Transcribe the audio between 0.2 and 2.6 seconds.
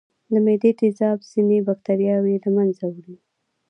د معدې تیزاب ځینې بکتریاوې له